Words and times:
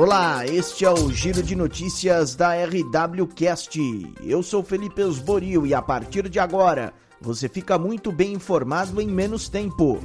Olá, 0.00 0.46
este 0.46 0.84
é 0.84 0.90
o 0.92 1.10
Giro 1.10 1.42
de 1.42 1.56
Notícias 1.56 2.36
da 2.36 2.52
RWCast. 2.54 3.80
Eu 4.22 4.44
sou 4.44 4.62
Felipe 4.62 5.02
Esboril 5.02 5.66
e 5.66 5.74
a 5.74 5.82
partir 5.82 6.28
de 6.28 6.38
agora 6.38 6.94
você 7.20 7.48
fica 7.48 7.76
muito 7.76 8.12
bem 8.12 8.34
informado 8.34 9.00
em 9.00 9.08
menos 9.08 9.48
tempo. 9.48 9.98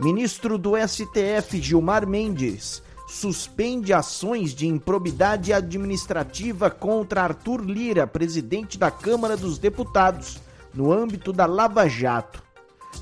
Ministro 0.00 0.58
do 0.58 0.72
STF 0.76 1.62
Gilmar 1.62 2.08
Mendes 2.08 2.82
suspende 3.06 3.92
ações 3.92 4.52
de 4.52 4.66
improbidade 4.66 5.52
administrativa 5.52 6.68
contra 6.68 7.22
Arthur 7.22 7.62
Lira, 7.62 8.04
presidente 8.04 8.76
da 8.76 8.90
Câmara 8.90 9.36
dos 9.36 9.58
Deputados, 9.58 10.40
no 10.74 10.92
âmbito 10.92 11.32
da 11.32 11.46
Lava 11.46 11.88
Jato. 11.88 12.42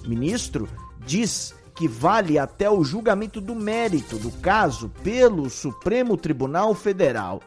Ministro 0.07 0.69
diz 1.07 1.55
que 1.75 1.89
vale 1.89 2.39
até 2.39 2.71
o 2.71 2.85
julgamento 2.85 3.41
do 3.41 3.55
mérito 3.55 4.19
do 4.19 4.31
caso 4.31 4.91
pelo 5.03 5.49
Supremo 5.49 6.17
Tribunal 6.17 6.75
Federal. 6.75 7.41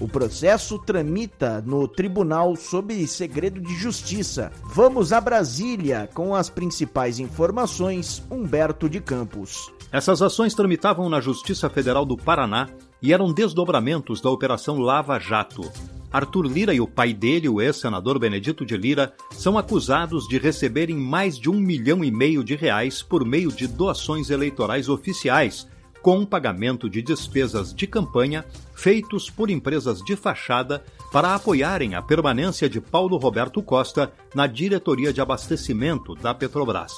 O 0.00 0.06
processo 0.06 0.78
tramita 0.78 1.62
no 1.66 1.88
tribunal 1.88 2.54
sob 2.56 3.06
segredo 3.06 3.60
de 3.60 3.74
justiça. 3.74 4.52
Vamos 4.64 5.12
a 5.12 5.20
Brasília 5.20 6.08
com 6.14 6.34
as 6.34 6.50
principais 6.50 7.18
informações. 7.18 8.22
Humberto 8.30 8.88
de 8.88 9.00
Campos. 9.00 9.72
Essas 9.90 10.20
ações 10.20 10.54
tramitavam 10.54 11.08
na 11.08 11.20
Justiça 11.20 11.70
Federal 11.70 12.04
do 12.04 12.16
Paraná 12.16 12.68
e 13.00 13.12
eram 13.12 13.32
desdobramentos 13.32 14.20
da 14.20 14.30
Operação 14.30 14.78
Lava 14.78 15.18
Jato. 15.18 15.62
Arthur 16.10 16.46
Lira 16.46 16.72
e 16.72 16.80
o 16.80 16.86
pai 16.86 17.12
dele, 17.12 17.48
o 17.48 17.60
ex-senador 17.60 18.18
Benedito 18.18 18.64
de 18.64 18.76
Lira, 18.76 19.12
são 19.30 19.58
acusados 19.58 20.26
de 20.26 20.38
receberem 20.38 20.96
mais 20.96 21.38
de 21.38 21.50
um 21.50 21.54
milhão 21.54 22.02
e 22.02 22.10
meio 22.10 22.42
de 22.42 22.54
reais 22.54 23.02
por 23.02 23.24
meio 23.24 23.52
de 23.52 23.66
doações 23.66 24.30
eleitorais 24.30 24.88
oficiais, 24.88 25.66
com 26.00 26.24
pagamento 26.24 26.88
de 26.88 27.02
despesas 27.02 27.74
de 27.74 27.86
campanha 27.86 28.44
feitos 28.74 29.28
por 29.28 29.50
empresas 29.50 30.00
de 30.00 30.16
fachada 30.16 30.82
para 31.12 31.34
apoiarem 31.34 31.94
a 31.94 32.02
permanência 32.02 32.68
de 32.68 32.80
Paulo 32.80 33.16
Roberto 33.16 33.62
Costa 33.62 34.12
na 34.34 34.46
diretoria 34.46 35.12
de 35.12 35.20
abastecimento 35.20 36.14
da 36.14 36.32
Petrobras. 36.32 36.92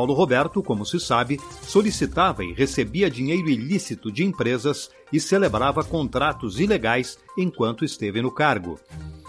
Paulo 0.00 0.14
Roberto, 0.14 0.62
como 0.62 0.86
se 0.86 0.98
sabe, 0.98 1.38
solicitava 1.60 2.42
e 2.42 2.54
recebia 2.54 3.10
dinheiro 3.10 3.50
ilícito 3.50 4.10
de 4.10 4.24
empresas 4.24 4.88
e 5.12 5.20
celebrava 5.20 5.84
contratos 5.84 6.58
ilegais 6.58 7.18
enquanto 7.36 7.84
esteve 7.84 8.22
no 8.22 8.30
cargo. 8.30 8.80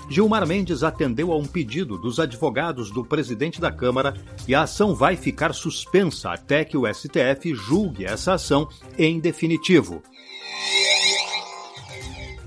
Gilmar 0.10 0.48
Mendes 0.48 0.82
atendeu 0.82 1.34
a 1.34 1.38
um 1.38 1.46
pedido 1.46 1.98
dos 1.98 2.22
advogados 2.22 2.90
do 2.90 3.04
presidente 3.04 3.60
da 3.60 3.70
Câmara 3.70 4.14
e 4.48 4.56
a 4.56 4.62
ação 4.62 4.96
vai 4.96 5.18
ficar 5.18 5.54
suspensa 5.54 6.32
até 6.32 6.64
que 6.64 6.78
o 6.78 6.88
STF 6.88 7.54
julgue 7.54 8.06
essa 8.06 8.36
ação 8.36 8.70
em 8.98 9.20
definitivo. 9.20 10.02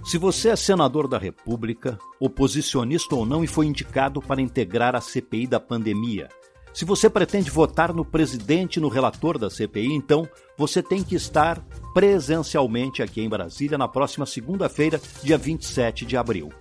Se 0.03 0.17
você 0.17 0.49
é 0.49 0.57
senador 0.57 1.07
da 1.07 1.19
República, 1.19 1.99
oposicionista 2.19 3.15
ou 3.15 3.27
não, 3.27 3.45
e 3.45 3.47
foi 3.47 3.67
indicado 3.67 4.23
para 4.23 4.41
integrar 4.41 4.97
a 4.97 5.01
CPI 5.03 5.47
da 5.47 5.61
pandemia, 5.61 6.31
se 6.75 6.85
você 6.85 7.09
pretende 7.09 7.53
votar 7.53 7.95
no 7.95 8.05
presidente 8.05 8.77
e 8.77 8.81
no 8.81 8.89
relator 8.89 9.39
da 9.39 9.49
CPI, 9.49 9.93
então 9.93 10.29
você 10.59 10.83
tem 10.83 11.05
que 11.05 11.15
estar 11.15 11.65
presencialmente 11.95 13.01
aqui 13.01 13.21
em 13.21 13.29
Brasília 13.29 13.79
na 13.79 13.87
próxima 13.87 14.27
segunda-feira, 14.27 15.01
dia 15.23 15.39
27 15.39 16.05
de 16.05 16.17
abril. 16.17 16.53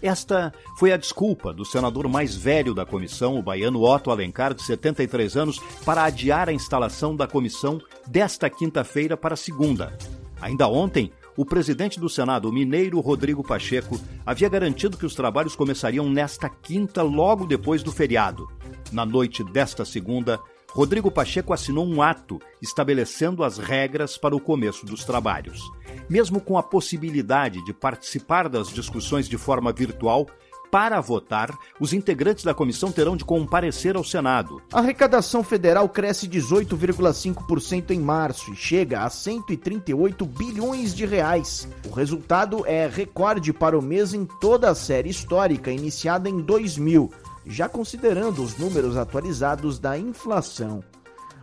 Esta 0.00 0.52
foi 0.78 0.92
a 0.92 0.96
desculpa 0.96 1.52
do 1.52 1.64
senador 1.64 2.06
mais 2.06 2.36
velho 2.36 2.74
da 2.74 2.86
comissão, 2.86 3.36
o 3.36 3.42
baiano 3.42 3.82
Otto 3.82 4.12
Alencar, 4.12 4.54
de 4.54 4.62
73 4.62 5.36
anos, 5.36 5.58
para 5.84 6.04
adiar 6.04 6.48
a 6.48 6.52
instalação 6.52 7.16
da 7.16 7.26
comissão 7.26 7.80
desta 8.06 8.48
quinta-feira 8.48 9.16
para 9.16 9.34
segunda. 9.34 9.98
Ainda 10.40 10.68
ontem, 10.68 11.10
o 11.36 11.44
presidente 11.44 11.98
do 11.98 12.08
Senado, 12.08 12.48
o 12.48 12.52
mineiro 12.52 13.00
Rodrigo 13.00 13.42
Pacheco, 13.42 13.98
havia 14.24 14.48
garantido 14.48 14.96
que 14.96 15.06
os 15.06 15.14
trabalhos 15.14 15.56
começariam 15.56 16.08
nesta 16.08 16.48
quinta, 16.48 17.02
logo 17.02 17.46
depois 17.46 17.82
do 17.82 17.90
feriado. 17.90 18.48
Na 18.92 19.04
noite 19.04 19.42
desta 19.44 19.84
segunda, 19.84 20.40
Rodrigo 20.70 21.10
Pacheco 21.10 21.52
assinou 21.52 21.86
um 21.86 22.02
ato 22.02 22.38
estabelecendo 22.60 23.42
as 23.42 23.58
regras 23.58 24.18
para 24.18 24.36
o 24.36 24.40
começo 24.40 24.84
dos 24.84 25.04
trabalhos. 25.04 25.62
Mesmo 26.08 26.40
com 26.40 26.58
a 26.58 26.62
possibilidade 26.62 27.64
de 27.64 27.72
participar 27.72 28.48
das 28.48 28.68
discussões 28.68 29.28
de 29.28 29.38
forma 29.38 29.72
virtual, 29.72 30.26
para 30.70 31.00
votar, 31.00 31.56
os 31.80 31.92
integrantes 31.92 32.44
da 32.44 32.52
comissão 32.52 32.92
terão 32.92 33.16
de 33.16 33.24
comparecer 33.24 33.96
ao 33.96 34.04
Senado. 34.04 34.60
A 34.72 34.80
arrecadação 34.80 35.42
federal 35.42 35.88
cresce 35.88 36.28
18,5% 36.28 37.92
em 37.92 38.00
março 38.00 38.52
e 38.52 38.56
chega 38.56 39.02
a 39.02 39.08
138 39.08 40.26
bilhões 40.26 40.94
de 40.94 41.06
reais. 41.06 41.68
O 41.86 41.90
resultado 41.90 42.66
é 42.66 42.86
recorde 42.86 43.52
para 43.52 43.78
o 43.78 43.82
mês 43.82 44.12
em 44.12 44.26
toda 44.26 44.68
a 44.68 44.74
série 44.74 45.08
histórica 45.08 45.70
iniciada 45.70 46.28
em 46.28 46.40
2000 46.40 47.10
já 47.46 47.68
considerando 47.68 48.42
os 48.42 48.58
números 48.58 48.96
atualizados 48.96 49.78
da 49.78 49.96
inflação. 49.96 50.82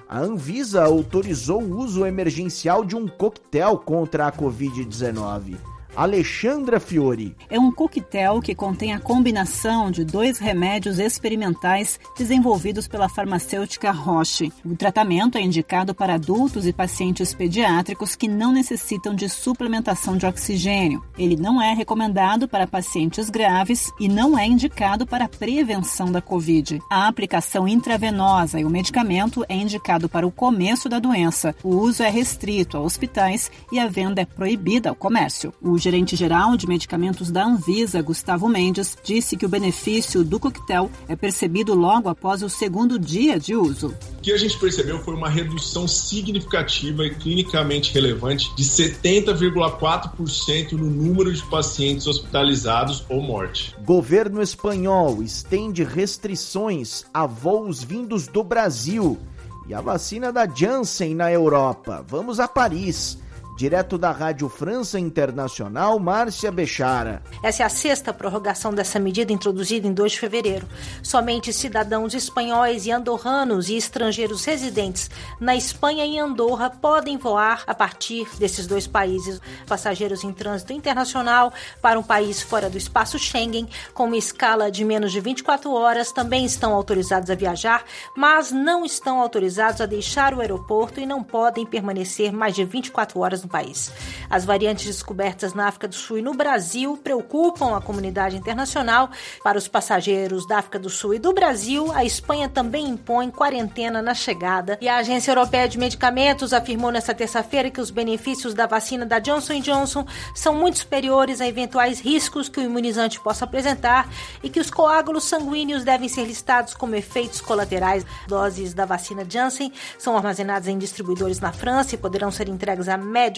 A 0.08 0.19
Anvisa 0.19 0.84
autorizou 0.84 1.64
o 1.64 1.78
uso 1.80 2.06
emergencial 2.06 2.84
de 2.84 2.96
um 2.96 3.08
coquetel 3.08 3.78
contra 3.78 4.28
a 4.28 4.31
Covid-19. 4.31 5.58
Alexandra 5.96 6.80
Fiore. 6.80 7.36
É 7.50 7.59
um 7.59 7.72
coquetel 7.72 8.42
que 8.42 8.56
contém 8.56 8.94
a 8.94 9.00
combinação 9.00 9.92
de 9.92 10.04
dois 10.04 10.40
remédios 10.40 10.98
experimentais 10.98 12.00
desenvolvidos 12.18 12.88
pela 12.88 13.08
farmacêutica 13.08 13.92
Roche. 13.92 14.52
O 14.66 14.76
tratamento 14.76 15.38
é 15.38 15.42
indicado 15.42 15.94
para 15.94 16.16
adultos 16.16 16.66
e 16.66 16.74
pacientes 16.74 17.34
pediátricos 17.34 18.16
que 18.16 18.28
não 18.28 18.52
necessitam 18.52 19.14
de 19.14 19.30
suplementação 19.30 20.18
de 20.18 20.26
oxigênio. 20.26 21.04
Ele 21.18 21.36
não 21.36 21.62
é 21.62 21.74
recomendado 21.74 22.48
para 22.48 22.66
pacientes 22.66 23.30
graves 23.30 23.92
e 24.00 24.10
não 24.10 24.38
é 24.38 24.48
indicado 24.48 25.06
para 25.06 25.30
prevenção 25.30 26.12
da 26.12 26.22
Covid. 26.22 26.80
A 26.90 27.08
aplicação 27.08 27.68
intravenosa 27.68 28.60
e 28.60 28.66
o 28.66 28.70
medicamento 28.70 29.46
é 29.48 29.56
indicado 29.56 30.10
para 30.10 30.25
o 30.25 30.31
começo 30.31 30.90
da 30.90 30.98
doença. 30.98 31.56
O 31.64 31.75
uso 31.75 32.02
é 32.02 32.10
restrito 32.10 32.78
a 32.78 32.81
hospitais 32.81 33.52
e 33.72 33.80
a 33.80 33.88
venda 33.88 34.22
é 34.22 34.25
proibida 34.25 34.90
ao 34.90 34.96
comércio. 34.96 35.54
O 35.62 35.82
gerente-geral 35.83 36.55
de 36.55 36.66
medicamentos 36.66 37.29
da 37.29 37.44
Anvisa, 37.44 38.01
Gustavo 38.01 38.47
Mendes, 38.47 38.97
disse 39.03 39.35
que 39.35 39.45
o 39.45 39.49
benefício 39.49 40.23
do 40.23 40.39
coquetel 40.39 40.89
é 41.09 41.16
percebido 41.16 41.73
logo 41.73 42.07
após 42.07 42.41
o 42.41 42.49
segundo 42.49 42.97
dia 42.97 43.38
de 43.38 43.53
uso. 43.53 43.94
O 44.17 44.21
que 44.21 44.31
a 44.31 44.38
gente 44.38 44.57
percebeu 44.57 44.99
foi 44.99 45.13
uma 45.13 45.29
redução 45.29 45.85
significativa 45.85 47.05
e 47.05 47.13
clinicamente 47.13 47.94
relevante 47.94 48.55
de 48.55 48.63
70,4% 48.63 50.71
no 50.71 50.89
número 50.89 51.33
de 51.33 51.44
pacientes 51.47 52.07
hospitalizados 52.07 53.03
ou 53.09 53.21
morte. 53.21 53.75
Governo 53.83 54.41
espanhol 54.41 55.21
estende 55.21 55.83
restrições 55.83 57.03
a 57.13 57.27
voos 57.27 57.83
vindos 57.83 58.25
do 58.27 58.41
Brasil 58.41 59.19
e 59.68 59.74
a 59.74 59.81
vacina 59.81 60.31
da 60.31 60.47
Janssen 60.47 61.13
na 61.13 61.29
Europa. 61.29 62.06
Vamos 62.07 62.39
a 62.39 62.47
Paris. 62.47 63.21
Direto 63.55 64.00
da 64.00 64.11
Rádio 64.11 64.50
França 64.50 65.00
Internacional, 65.00 66.00
Márcia 66.00 66.51
Bechara. 66.51 67.21
Essa 67.44 67.61
é 67.61 67.65
a 67.65 67.69
sexta 67.69 68.11
prorrogação 68.11 68.73
dessa 68.73 69.00
medida 69.00 69.31
introduzida 69.31 69.88
em 69.88 69.94
2 69.94 70.13
de 70.13 70.19
fevereiro. 70.19 70.67
Somente 71.03 71.53
cidadãos 71.53 72.15
espanhóis 72.15 72.88
e 72.88 72.91
andorranos 72.91 73.69
e 73.69 73.77
estrangeiros 73.77 74.44
residentes 74.44 75.09
na 75.39 75.55
Espanha 75.55 76.03
e 76.03 76.17
Andorra 76.17 76.71
podem 76.71 77.15
voar 77.15 77.63
a 77.67 77.75
partir 77.75 78.27
desses 78.39 78.65
dois 78.65 78.88
países. 78.88 79.39
Passageiros 79.67 80.23
em 80.23 80.33
trânsito 80.33 80.73
internacional 80.73 81.53
para 81.79 82.00
um 82.00 82.03
país 82.03 82.41
fora 82.41 82.71
do 82.71 82.77
espaço 82.77 83.19
Schengen, 83.19 83.69
com 83.94 84.05
uma 84.05 84.17
escala 84.17 84.71
de 84.71 84.83
menos 84.83 85.11
de 85.11 85.19
24 85.19 85.71
horas, 85.71 86.11
também 86.11 86.44
estão 86.44 86.73
autorizados 86.73 87.29
a 87.29 87.35
viajar, 87.35 87.85
mas 88.17 88.51
não 88.51 88.83
estão 88.83 89.21
autorizados 89.21 89.79
a 89.79 89.85
deixar 89.85 90.33
o 90.33 90.41
aeroporto 90.41 91.00
e 91.00 91.05
não 91.05 91.23
podem 91.23 91.67
permanecer 91.67 92.33
mais 92.33 92.55
de 92.55 92.65
24 92.65 93.19
horas 93.19 93.43
no 93.44 93.50
país. 93.50 93.92
As 94.30 94.45
variantes 94.45 94.86
descobertas 94.86 95.54
na 95.54 95.68
África 95.68 95.88
do 95.88 95.95
Sul 95.95 96.18
e 96.18 96.22
no 96.22 96.34
Brasil 96.34 96.98
preocupam 96.98 97.75
a 97.75 97.81
comunidade 97.81 98.36
internacional. 98.36 99.10
Para 99.44 99.57
os 99.57 99.68
passageiros 99.68 100.48
da 100.48 100.60
África 100.60 100.80
do 100.80 100.90
Sul 100.90 101.13
e 101.13 101.19
do 101.19 101.34
Brasil, 101.34 101.92
a 101.94 102.04
Espanha 102.04 102.50
também 102.50 102.88
impõe 102.88 103.30
quarentena 103.30 104.01
na 104.01 104.13
chegada. 104.13 104.78
E 104.81 104.88
a 104.88 104.98
Agência 104.98 105.31
Europeia 105.31 105.68
de 105.68 105.78
Medicamentos 105.78 106.54
afirmou 106.54 106.92
nesta 106.92 107.13
terça-feira 107.13 107.69
que 107.69 107.81
os 107.81 107.92
benefícios 107.92 108.54
da 108.54 108.66
vacina 108.66 109.06
da 109.06 109.19
Johnson 109.19 109.60
Johnson 109.60 110.06
são 110.34 110.56
muito 110.56 110.80
superiores 110.80 111.42
a 111.42 111.48
eventuais 111.48 112.00
riscos 112.00 112.50
que 112.50 112.60
o 112.60 112.63
imunizante 112.63 113.19
possa 113.19 113.46
apresentar 113.46 114.10
e 114.42 114.50
que 114.50 114.60
os 114.60 114.69
coágulos 114.69 115.25
sanguíneos 115.25 115.84
devem 115.84 116.10
ser 116.10 116.25
listados 116.25 116.74
como 116.74 116.96
efeitos 116.96 117.42
colaterais. 117.42 118.06
Doses 118.28 118.74
da 118.74 118.86
vacina 118.86 119.25
Janssen 119.28 119.72
são 119.98 120.16
armazenadas 120.16 120.68
em 120.68 120.78
distribuidores 120.78 121.39
na 121.39 121.51
França 121.51 121.96
e 121.96 121.98
poderão 121.98 122.31
ser 122.31 122.48
entregues 122.48 122.88
a 122.88 122.98
médicos 122.98 123.32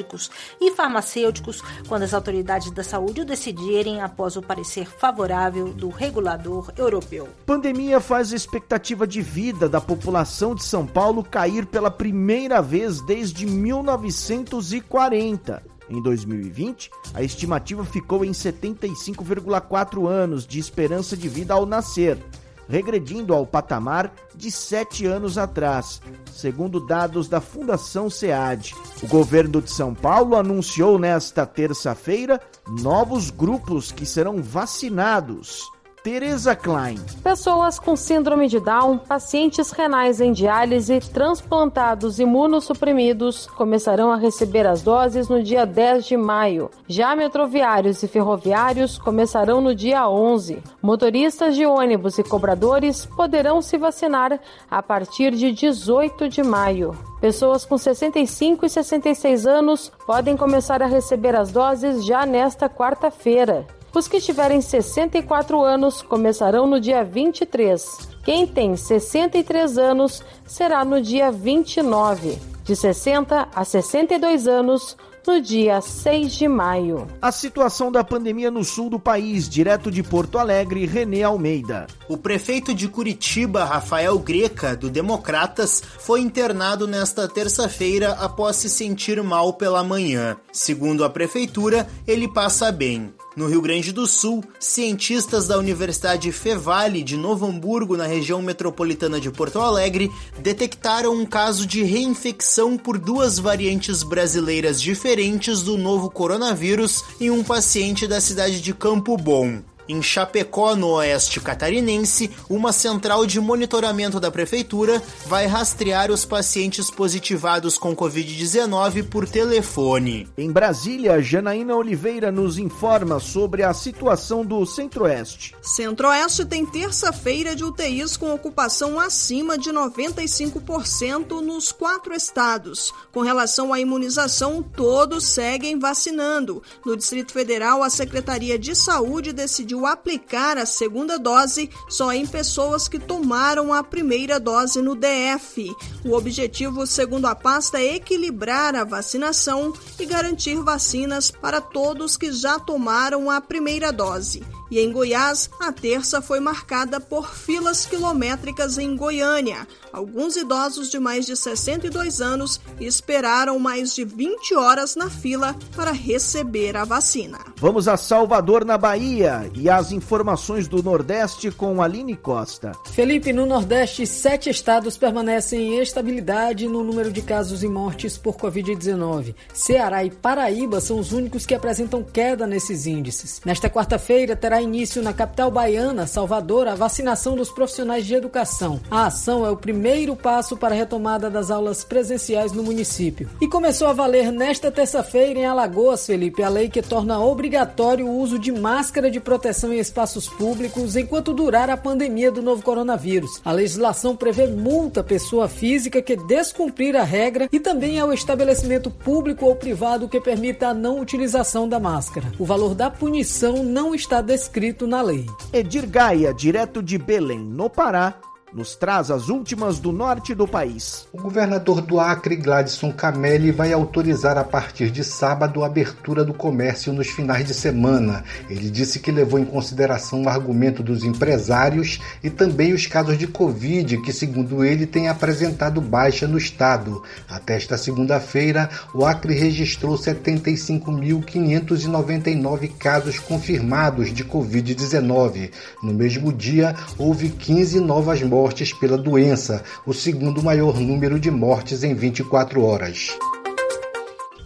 e 0.60 0.72
farmacêuticos 0.72 1.62
quando 1.88 2.04
as 2.04 2.14
autoridades 2.14 2.72
da 2.72 2.84
saúde 2.84 3.22
o 3.22 3.26
decidirem 3.26 4.02
após 4.02 4.36
o 4.36 4.42
parecer 4.42 4.88
favorável 4.88 5.74
do 5.74 5.90
regulador 5.90 6.72
europeu. 6.78 7.30
Pandemia 7.46 8.00
faz 8.00 8.34
a 8.34 8.36
expectativa 8.36 9.08
de 9.08 9.22
vida 9.22 9.70
da 9.70 9.80
população 9.80 10.56
de 10.56 10.64
São 10.64 10.86
Paulo 10.86 11.24
cair 11.24 11.66
pela 11.66 11.92
primeira 11.92 12.62
vez 12.62 13.02
desde 13.02 13.46
1940. 13.46 15.76
Em 15.90 16.02
2020, 16.02 16.90
a 17.14 17.22
estimativa 17.22 17.86
ficou 17.86 18.26
em 18.26 18.32
75,4 18.32 20.08
anos 20.08 20.48
de 20.48 20.60
esperança 20.60 21.16
de 21.16 21.30
vida 21.30 21.54
ao 21.54 21.66
nascer, 21.66 22.18
regredindo 22.68 23.34
ao 23.34 23.46
patamar 23.46 24.14
de 24.36 24.52
sete 24.52 25.06
anos 25.06 25.38
atrás, 25.38 26.02
segundo 26.32 26.86
dados 26.86 27.28
da 27.28 27.40
Fundação 27.40 28.10
SEAD. 28.10 28.76
O 29.04 29.08
governo 29.08 29.62
de 29.62 29.72
São 29.72 29.94
Paulo 29.94 30.36
anunciou 30.36 30.98
nesta 31.00 31.46
terça-feira 31.46 32.42
novos 32.82 33.30
grupos 33.30 33.92
que 33.92 34.06
serão 34.06 34.42
vacinados. 34.42 35.62
Tereza 36.06 36.56
Klein. 36.56 37.00
Pessoas 37.24 37.80
com 37.80 37.96
síndrome 37.96 38.48
de 38.48 38.60
Down, 38.60 39.00
pacientes 39.00 39.72
renais 39.72 40.22
em 40.22 40.32
diálise, 40.32 41.00
transplantados 41.00 42.20
imunossuprimidos 42.20 43.48
começarão 43.48 44.12
a 44.12 44.16
receber 44.16 44.68
as 44.68 44.84
doses 44.84 45.28
no 45.28 45.42
dia 45.42 45.66
10 45.66 46.06
de 46.06 46.16
maio. 46.16 46.70
Já 46.88 47.16
metroviários 47.16 48.04
e 48.04 48.08
ferroviários 48.08 49.00
começarão 49.00 49.60
no 49.60 49.74
dia 49.74 50.08
11. 50.08 50.62
Motoristas 50.80 51.56
de 51.56 51.66
ônibus 51.66 52.20
e 52.20 52.24
cobradores 52.24 53.08
poderão 53.08 53.60
se 53.60 53.76
vacinar 53.76 54.40
a 54.70 54.84
partir 54.84 55.32
de 55.32 55.52
18 55.52 56.30
de 56.30 56.44
maio. 56.44 56.92
Pessoas 57.20 57.66
com 57.66 57.80
65 57.80 58.64
e 58.64 58.70
66 58.70 59.48
anos 59.48 59.92
podem 60.06 60.38
começar 60.38 60.84
a 60.84 60.86
receber 60.86 61.36
as 61.36 61.52
doses 61.52 62.06
já 62.06 62.28
nesta 62.28 62.70
quarta-feira. 62.70 63.66
Os 63.96 64.10
que 64.10 64.20
tiverem 64.20 64.60
64 64.60 65.62
anos 65.64 66.02
começarão 66.02 66.68
no 66.68 66.82
dia 66.82 67.02
23. 67.02 68.10
Quem 68.26 68.46
tem 68.46 68.76
63 68.76 69.78
anos 69.78 70.22
será 70.46 70.84
no 70.84 71.02
dia 71.02 71.32
29. 71.32 72.38
De 72.66 72.76
60 72.76 73.48
a 73.56 73.64
62 73.64 74.50
anos, 74.50 74.98
no 75.26 75.40
dia 75.40 75.80
6 75.80 76.34
de 76.34 76.46
maio. 76.46 77.08
A 77.22 77.32
situação 77.32 77.90
da 77.90 78.04
pandemia 78.04 78.52
no 78.52 78.66
sul 78.66 78.90
do 78.90 79.00
país, 79.00 79.48
direto 79.48 79.90
de 79.90 80.04
Porto 80.04 80.38
Alegre, 80.38 80.86
Renê 80.86 81.24
Almeida. 81.24 81.88
O 82.10 82.18
prefeito 82.18 82.74
de 82.74 82.90
Curitiba, 82.90 83.64
Rafael 83.64 84.20
Greca, 84.20 84.76
do 84.76 84.90
Democratas, 84.90 85.82
foi 86.00 86.20
internado 86.20 86.86
nesta 86.86 87.30
terça-feira 87.30 88.12
após 88.20 88.58
se 88.58 88.70
sentir 88.70 89.24
mal 89.24 89.54
pela 89.54 89.84
manhã. 89.84 90.36
Segundo 90.52 91.06
a 91.06 91.10
prefeitura, 91.10 91.88
ele 92.06 92.28
passa 92.28 92.72
bem. 92.74 93.14
No 93.36 93.48
Rio 93.48 93.62
Grande 93.62 93.92
do 93.92 94.08
Sul, 94.08 94.42
cientistas 94.62 95.46
da 95.46 95.58
Universidade 95.58 96.32
Fevale 96.32 97.04
de 97.04 97.18
Novo 97.18 97.46
Hamburgo, 97.46 97.98
na 97.98 98.06
região 98.06 98.42
metropolitana 98.42 99.20
de 99.20 99.30
Porto 99.30 99.60
Alegre, 99.60 100.10
detectaram 100.40 101.14
um 101.14 101.26
caso 101.26 101.68
de 101.68 101.84
reinfecção 101.84 102.78
por 102.78 102.98
duas 102.98 103.38
variantes 103.38 104.04
brasileiras 104.04 104.82
diferentes 104.82 105.64
do 105.64 105.78
novo 105.78 106.10
coronavírus 106.10 107.04
em 107.20 107.30
um 107.30 107.44
paciente 107.44 108.08
da 108.08 108.22
cidade 108.22 108.62
de 108.62 108.74
Campo 108.74 109.18
Bom. 109.18 109.62
Em 109.88 110.02
Chapecó, 110.02 110.76
no 110.76 110.88
oeste 110.94 111.40
catarinense, 111.40 112.32
uma 112.50 112.72
central 112.72 113.24
de 113.26 113.40
monitoramento 113.40 114.20
da 114.20 114.32
prefeitura 114.32 115.02
vai 115.28 115.46
rastrear 115.46 116.10
os 116.10 116.26
pacientes 116.26 116.90
positivados 116.90 117.78
com 117.78 117.96
Covid-19 117.96 119.08
por 119.08 119.28
telefone. 119.28 120.28
Em 120.36 120.52
Brasília, 120.52 121.22
Janaína 121.22 121.76
Oliveira 121.76 122.32
nos 122.32 122.58
informa 122.58 123.20
sobre 123.20 123.62
a 123.62 123.76
situação 123.76 124.44
do 124.44 124.66
Centro-Oeste. 124.66 125.56
Centro-Oeste 125.62 126.46
tem 126.46 126.66
terça-feira 126.66 127.56
de 127.56 127.64
UTIs 127.64 128.18
com 128.18 128.34
ocupação 128.34 129.00
acima 129.00 129.56
de 129.56 129.70
95% 129.70 131.42
nos 131.42 131.72
quatro 131.72 132.16
estados. 132.16 132.92
Com 133.12 133.22
relação 133.22 133.72
à 133.72 133.80
imunização, 133.80 134.64
todos 134.64 135.26
seguem 135.26 135.78
vacinando. 135.78 136.64
No 136.84 136.98
Distrito 136.98 137.32
Federal, 137.32 137.84
a 137.84 137.90
Secretaria 137.90 138.58
de 138.58 138.76
Saúde 138.76 139.32
decidiu 139.32 139.75
decidiu 139.76 139.86
aplicar 139.86 140.58
a 140.58 140.66
segunda 140.66 141.20
dose 141.20 141.70
só 141.90 142.14
em 142.14 142.26
pessoas 142.26 142.88
que 142.88 142.98
tomaram 142.98 143.74
a 143.74 143.84
primeira 143.84 144.40
dose 144.40 144.82
no 144.82 144.96
DF. 144.96 145.76
O 146.06 146.14
objetivo, 146.14 146.88
segundo 146.88 147.26
a 147.26 147.36
pasta, 147.36 147.80
é 147.80 147.96
equilibrar 147.96 148.76
a 148.76 148.84
vacinação 148.84 149.74
e 150.00 150.06
garantir 150.06 150.56
vacinas 150.62 151.30
para 151.30 151.60
todos 151.60 152.16
que 152.16 152.32
já 152.32 152.58
tomaram 152.58 153.30
a 153.30 153.42
primeira 153.42 153.92
dose. 153.92 154.42
E 154.70 154.80
em 154.80 154.92
Goiás, 154.92 155.50
a 155.60 155.72
terça 155.72 156.22
foi 156.22 156.40
marcada 156.40 157.00
por 157.00 157.36
filas 157.36 157.86
quilométricas 157.86 158.78
em 158.78 158.96
Goiânia. 158.96 159.68
Alguns 159.94 160.36
idosos 160.36 160.90
de 160.90 161.00
mais 161.00 161.26
de 161.26 161.36
62 161.36 162.20
anos 162.20 162.60
esperaram 162.80 163.60
mais 163.60 163.94
de 163.94 164.04
20 164.04 164.56
horas 164.56 164.96
na 164.96 165.10
fila 165.10 165.56
para 165.76 165.92
receber 165.92 166.76
a 166.76 166.84
vacina. 166.84 167.40
Vamos 167.58 167.88
a 167.88 167.96
Salvador, 167.96 168.66
na 168.66 168.78
Bahia, 168.78 169.50
e 169.56 169.70
as 169.70 169.92
informações 169.92 170.68
do 170.68 170.84
Nordeste 170.84 171.52
com 171.52 171.82
Aline 171.82 172.16
Costa. 172.16 172.74
Felipe, 172.92 173.32
no 173.32 173.46
Nordeste, 173.46 174.06
sete 174.06 174.50
estados 174.50 174.98
permanecem 174.98 175.76
em 175.76 175.80
estabilidade 175.80 176.68
no 176.68 176.84
número 176.84 177.12
de 177.12 177.22
casos 177.22 177.64
e 177.64 177.68
mortes 177.68 178.18
por 178.18 178.36
Covid-19. 178.36 179.36
Ceará 179.54 180.04
e 180.04 180.10
Paraíba 180.10 180.82
são 180.82 181.00
os 181.00 181.14
únicos 181.14 181.46
que 181.46 181.56
apresentam 181.56 182.04
queda 182.04 182.46
nesses 182.46 182.86
índices. 182.86 183.42
Nesta 183.46 183.70
quarta-feira, 183.70 184.36
terá 184.36 184.55
início 184.62 185.02
na 185.02 185.14
capital 185.14 185.50
baiana, 185.52 186.08
Salvador, 186.08 186.68
a 186.68 186.76
vacinação 186.76 187.36
dos 187.36 187.50
profissionais 187.50 188.06
de 188.06 188.14
educação. 188.14 188.80
A 188.90 189.08
ação 189.08 189.46
é 189.46 189.50
o 189.50 189.58
primeiro 189.58 190.16
passo 190.16 190.58
para 190.58 190.74
a 190.74 190.78
retomada 190.78 191.30
das 191.30 191.52
aulas 191.52 191.84
presenciais 191.84 192.52
no 192.52 192.64
município. 192.64 193.30
E 193.42 193.48
começou 193.48 193.88
a 193.88 193.94
valer 193.94 194.32
nesta 194.32 194.72
terça-feira 194.72 195.40
em 195.40 195.46
Alagoas, 195.46 196.06
Felipe, 196.06 196.44
a 196.44 196.50
lei 196.50 196.70
que 196.70 196.82
torna 196.82 197.20
obrigatório 197.20 198.08
o 198.08 198.20
uso 198.20 198.38
de 198.38 198.52
máscara 198.52 199.10
de 199.10 199.20
proteção 199.20 199.74
em 199.74 199.80
espaços 199.80 200.28
públicos 200.28 200.96
enquanto 200.96 201.34
durar 201.34 201.70
a 201.70 201.78
pandemia 201.78 202.32
do 202.32 202.42
novo 202.42 202.64
coronavírus. 202.64 203.42
A 203.44 203.52
legislação 203.52 204.16
prevê 204.16 204.48
multa 204.48 205.02
à 205.02 205.04
pessoa 205.04 205.48
física 205.48 206.02
que 206.02 206.16
descumprir 206.16 206.96
a 206.96 207.04
regra 207.04 207.50
e 207.52 207.60
também 207.60 208.00
ao 208.00 208.14
estabelecimento 208.14 208.90
público 208.90 209.46
ou 209.46 209.56
privado 209.56 210.10
que 210.10 210.20
permita 210.20 210.68
a 210.68 210.74
não 210.74 211.00
utilização 211.00 211.68
da 211.68 211.80
máscara. 211.80 212.32
O 212.38 212.46
valor 212.46 212.76
da 212.76 212.90
punição 212.90 213.64
não 213.64 213.94
está 213.94 214.22
descrito 214.46 214.86
na 214.86 215.02
lei. 215.02 215.26
Edir 215.52 215.88
Gaia, 215.88 216.32
direto 216.32 216.84
de 216.84 217.00
Belém, 217.00 217.40
no 217.40 217.68
Pará, 217.68 218.20
nos 218.54 218.76
traz 218.76 219.10
as 219.12 219.28
últimas 219.28 219.80
do 219.80 219.92
norte 219.92 220.34
do 220.34 220.48
país. 220.48 221.06
O 221.12 221.22
governador 221.22 221.82
do 221.82 222.00
Acre, 222.00 222.38
Gladson 222.38 222.92
Camelli, 222.92 223.52
vai 223.52 223.74
autorizar 223.74 224.38
a 224.38 224.44
partir 224.44 224.92
de 224.92 225.04
sábado 225.04 225.64
a 225.64 225.66
abertura 225.66 226.24
do 226.24 226.32
comércio 226.34 226.94
nos 226.94 227.08
finais 227.08 227.46
de 227.46 227.54
semana. 227.54 228.24
Ele 228.50 228.70
disse 228.70 229.00
que 229.00 229.12
levou 229.12 229.38
em 229.40 229.46
consideração 229.46 230.24
o 230.24 230.30
argumento 230.30 230.82
dos 230.82 231.04
empresários 231.04 232.00
e 232.24 232.30
também 232.30 232.72
os 232.74 232.88
casos 232.88 233.18
de 233.18 233.28
Covid, 233.28 234.02
que, 234.02 234.14
segundo 234.14 234.64
ele, 234.64 234.86
têm 234.86 235.10
apresentado 235.10 235.82
baixa 235.82 236.26
no 236.28 236.38
estado. 236.38 237.04
Até 237.28 237.58
esta 237.58 237.78
segunda-feira, 237.78 238.70
o 238.94 239.06
Acre 239.06 239.34
registrou 239.34 239.98
75.599 239.98 242.72
casos 242.78 243.20
confirmados 243.20 244.14
de 244.14 244.24
Covid-19. 244.24 245.52
No 245.84 245.94
mesmo 245.94 246.32
dia, 246.32 246.74
houve 246.98 247.28
15 247.30 247.82
novas 247.82 248.22
mortes 248.22 248.45
mortes 248.46 248.72
pela 248.72 248.96
doença, 248.96 249.64
o 249.88 249.92
segundo 249.92 250.44
maior 250.44 250.80
número 250.80 251.20
de 251.20 251.32
mortes 251.32 251.84
em 251.84 251.96
24 251.96 252.64
horas. 252.64 253.18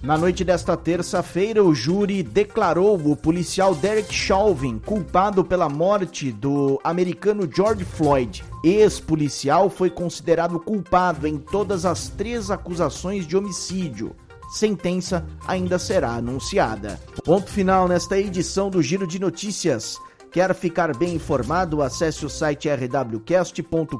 Na 0.01 0.17
noite 0.17 0.45
desta 0.45 0.77
terça-feira, 0.77 1.61
o 1.61 1.75
júri 1.75 2.23
declarou 2.23 2.95
o 2.95 3.17
policial 3.17 3.75
Derek 3.75 4.13
Chauvin 4.13 4.79
culpado 4.79 5.43
pela 5.43 5.67
morte 5.67 6.31
do 6.31 6.79
americano 6.81 7.49
George 7.53 7.83
Floyd. 7.83 8.41
Ex-policial 8.63 9.69
foi 9.69 9.89
considerado 9.89 10.57
culpado 10.61 11.27
em 11.27 11.37
todas 11.37 11.85
as 11.85 12.07
três 12.07 12.49
acusações 12.49 13.27
de 13.27 13.35
homicídio. 13.35 14.15
sentença 14.49 15.25
ainda 15.45 15.77
será 15.77 16.11
anunciada. 16.13 16.97
Ponto 17.25 17.51
final 17.51 17.85
nesta 17.85 18.17
edição 18.17 18.69
do 18.69 18.81
Giro 18.81 19.05
de 19.05 19.19
Notícias. 19.19 19.97
Quer 20.31 20.53
ficar 20.53 20.95
bem 20.95 21.15
informado? 21.15 21.81
Acesse 21.81 22.25
o 22.25 22.29
site 22.29 22.69
rwcast.com.br 22.69 23.99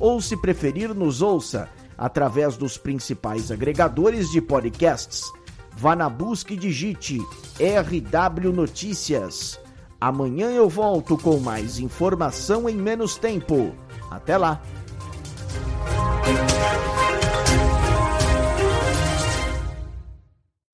ou, 0.00 0.20
se 0.20 0.36
preferir, 0.36 0.92
nos 0.92 1.22
ouça 1.22 1.68
através 1.96 2.56
dos 2.56 2.76
principais 2.76 3.52
agregadores 3.52 4.30
de 4.30 4.40
podcasts. 4.40 5.22
Vá 5.76 5.94
na 5.94 6.08
busca 6.08 6.52
e 6.52 6.56
digite 6.56 7.18
RW 7.58 8.52
Notícias. 8.52 9.60
Amanhã 10.00 10.50
eu 10.50 10.68
volto 10.68 11.16
com 11.16 11.38
mais 11.38 11.78
informação 11.78 12.68
em 12.68 12.74
menos 12.74 13.16
tempo. 13.16 13.72
Até 14.10 14.36
lá! 14.36 14.60